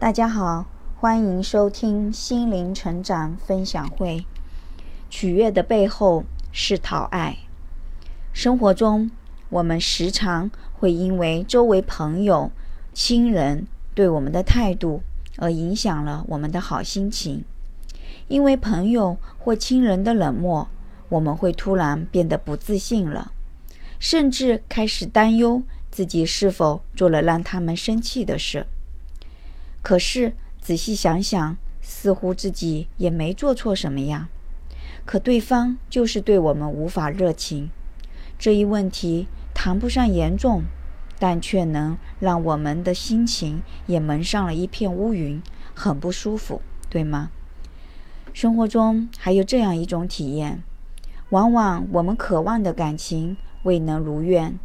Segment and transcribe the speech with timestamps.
[0.00, 0.64] 大家好，
[0.94, 4.24] 欢迎收听心灵成长分享会。
[5.10, 7.38] 取悦的背后是讨爱。
[8.32, 9.10] 生活中，
[9.48, 12.52] 我们时常会因为周围朋友、
[12.94, 15.02] 亲人对我们的态度
[15.36, 17.44] 而影响了我们的好心情。
[18.28, 20.68] 因为朋友或亲人的冷漠，
[21.08, 23.32] 我们会突然变得不自信了，
[23.98, 25.60] 甚至开始担忧
[25.90, 28.64] 自己是否做了让他们生气的事。
[29.82, 34.28] 可是仔细想想，似乎自己也没做错什么呀。
[35.04, 37.70] 可对方就是对我们无法热情，
[38.38, 40.64] 这一问题谈不上严重，
[41.18, 45.42] 但却能让我们的心情也蒙上了一片乌云，
[45.74, 47.30] 很不舒服，对吗？
[48.34, 50.62] 生活中还有这样一种体验：
[51.30, 54.58] 往往我们渴望的感情未能如愿。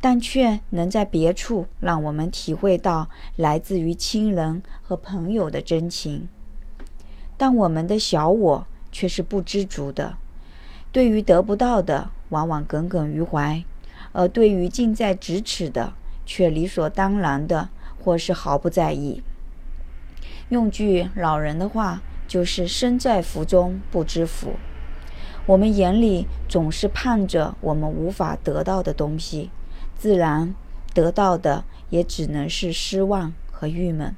[0.00, 6.28] 但却能在别处让我们体会到来自于亲人和朋友的真情，
[7.36, 10.16] 但我们的小我却是不知足的，
[10.92, 13.64] 对于得不到的往往耿耿于怀，
[14.12, 19.22] 而对于近在咫尺的却理所当然的或是毫不在意。
[20.50, 24.52] 用句老人的话，就是身在福中不知福。
[25.46, 29.50] 我们眼里总是盼着我们无法得到的东西。
[29.98, 30.54] 自然
[30.94, 34.14] 得到的也只能是失望和郁闷。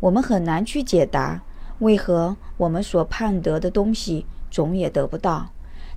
[0.00, 1.42] 我们很难去解答
[1.80, 5.50] 为何我们所盼得的东西总也得不到，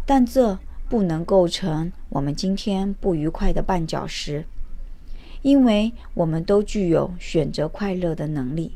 [0.05, 4.45] 但这不能构成我们今天不愉快的绊脚石，
[5.41, 8.75] 因为我们都具有选择快乐的能力，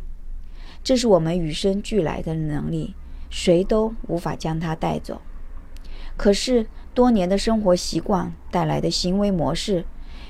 [0.84, 2.96] 这是我们与生俱来的能力，
[3.30, 5.22] 谁都无法将它带走。
[6.16, 6.66] 可是，
[6.98, 9.86] 多年的生活习惯带来的行为模式，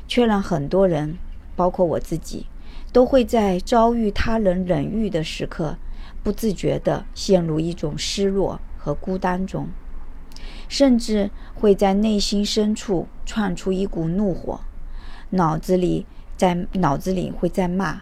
[0.06, 1.18] 却让很多人，
[1.56, 2.48] 包括我自己，
[2.92, 5.78] 都会在遭遇他人冷遇的时刻，
[6.22, 9.70] 不自觉地陷入一种失落和孤单中，
[10.68, 14.60] 甚至会在内心深处窜出一股怒火，
[15.30, 16.06] 脑子里
[16.36, 18.02] 在脑子里会在骂：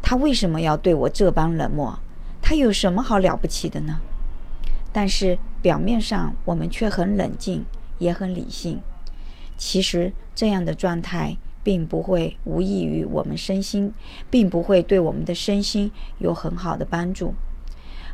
[0.00, 1.98] 他为什么要对我这般冷漠？
[2.40, 3.98] 他有什么好了不起的呢？
[4.92, 7.64] 但是表面上我们却很冷静，
[7.98, 8.80] 也很理性。
[9.56, 13.92] 其实这样的状态并不会无益于我们身心，
[14.30, 17.34] 并不会对我们的身心有很好的帮助。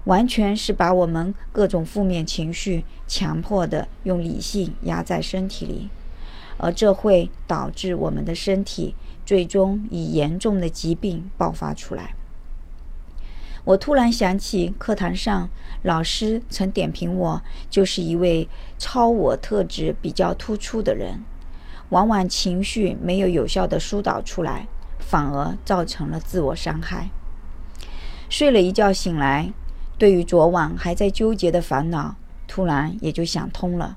[0.04, 5.88] 完全是把我们各种负面情绪强迫的用理性压在身体里，
[6.56, 12.16] 而这会导致我们的身体最终以严重的疾病爆发出来。
[13.64, 15.48] 我突然想起，课堂上
[15.82, 21.22] 老师曾点评我，就是一位超我特质比较突出的人，
[21.90, 24.66] 往往情绪没有有效的疏导出来，
[24.98, 27.10] 反而造成了自我伤害。
[28.28, 29.52] 睡了一觉醒来，
[29.96, 32.16] 对于昨晚还在纠结的烦恼，
[32.48, 33.96] 突然也就想通了。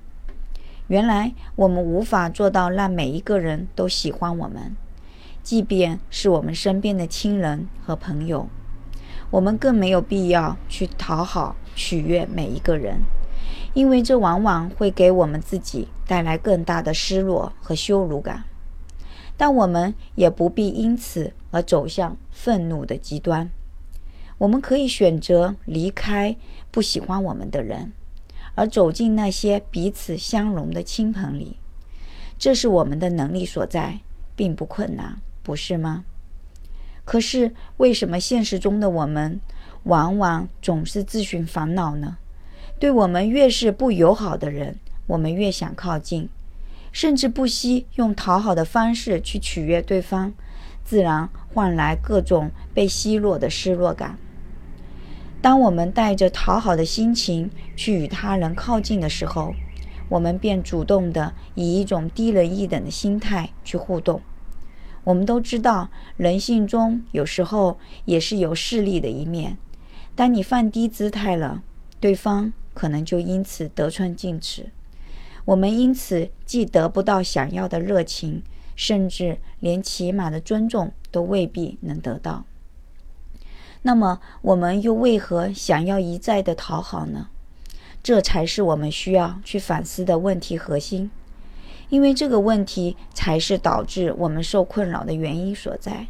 [0.88, 4.76] 原来我们无法做到让每一个人都喜欢我们，
[5.42, 8.48] 即便是我们身边的亲人和朋友。
[9.30, 13.02] 我们更没有必要去讨好、取悦每一个人，
[13.74, 18.44] 因为这往往会给我们自己带来更大的失落和羞辱感。
[19.38, 23.50] 但我们也不必因此而走向愤怒的极端。
[24.38, 26.38] 我们可以选择离开
[26.72, 27.92] 不喜欢我们的人，
[28.54, 31.58] 而走进那些彼此相融的亲朋里。
[32.38, 34.00] 这是我们的能力所在，
[34.36, 36.06] 并不困难，不是吗？
[37.06, 39.40] 可是，为什么现实中的我们
[39.84, 42.18] 往往总是自寻烦恼呢？
[42.80, 46.28] 对我们越是不友好的人，我们越想靠近，
[46.92, 50.34] 甚至不惜用讨好的方式去取悦对方，
[50.84, 54.18] 自然换来各种被奚落的失落感。
[55.42, 59.54] 当我们带着讨好的心情去与他人靠近的时候，
[60.10, 64.22] 我们便主动的以一种低人一等的心态去互动。
[65.06, 69.58] 我们都知道，人性中有时候也是有势利的一面。
[70.16, 71.64] 当你放低姿态了，
[72.00, 74.72] 对方可能就因此得寸进尺。
[75.46, 78.42] 我们因此既得不到想要的热情，
[78.76, 82.44] 甚至连起码的尊重都未必能得到。
[83.84, 87.30] 那么，我们又为何想要一再的讨好呢？
[88.02, 91.12] 这才是我们需要去反思的问题核心。
[91.90, 96.08] 因为这个问题才是导致我们受困扰的原因所在。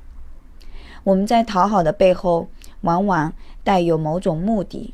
[1.03, 2.47] 我们在讨好的背后，
[2.81, 3.33] 往往
[3.63, 4.93] 带有某种目的，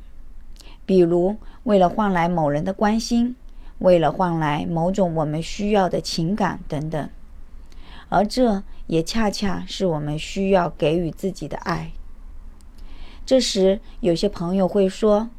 [0.85, 3.35] 比如为了换来某人的关心，
[3.79, 7.09] 为了换来某种我们需要的情感等等。
[8.09, 11.91] 而这也恰恰是我们需要给予自己的爱。
[13.25, 15.29] 这时，有些朋友会说，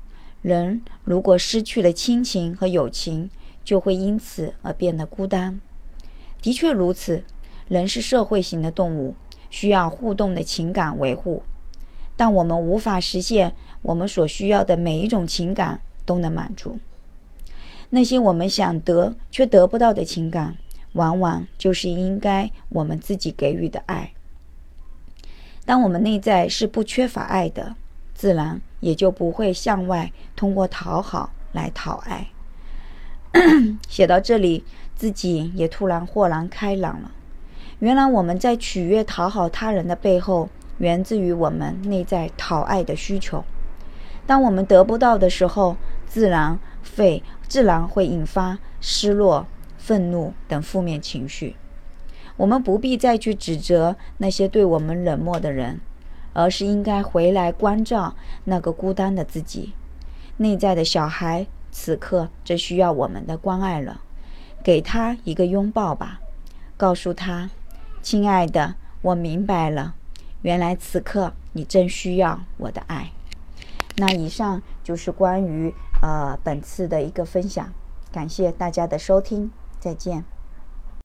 [0.40, 3.28] 人如果失去了亲情和友情，
[3.64, 5.60] 就会因此而变得孤单。
[6.40, 7.24] 的确如此，
[7.68, 9.14] 人是社会型的动物，
[9.50, 11.42] 需要互动的情感维护。
[12.16, 16.78] 但我们无法实现我们所需要的每一种情感都能满足。
[17.90, 20.56] 那些我们想得却得不到的情感，
[20.92, 24.12] 往往就是应该我们自己给予的爱。
[25.64, 27.76] 当我们内在是不缺乏爱的，
[28.14, 32.28] 自然也就不会向外通过讨好来讨爱。
[33.88, 34.64] 写到这里，
[34.94, 37.10] 自己也突然豁然开朗了。
[37.78, 40.48] 原来我们在取悦讨好他人的背后，
[40.78, 43.44] 源自于我们内在讨爱的需求。
[44.26, 45.76] 当我们得不到的时候，
[46.06, 46.58] 自然
[46.96, 47.22] 会。
[47.48, 49.46] 自然会引发失落、
[49.76, 51.54] 愤怒等负面情绪。
[52.38, 55.78] 我们不必再去指责那些对我们冷漠的人，
[56.32, 59.74] 而是应该回来关照那个孤单的自己。
[60.38, 64.02] 内在的小孩此刻正需要我们的关爱了，
[64.62, 66.20] 给他一个拥抱吧，
[66.76, 67.50] 告诉他
[68.00, 69.96] ：“亲爱的，我明白了，
[70.42, 73.10] 原来此刻你正需要我的爱。”
[73.98, 75.74] 那以上就是关于。
[76.04, 77.72] 呃，本次的一个分享，
[78.10, 80.24] 感谢大家的收听，再见。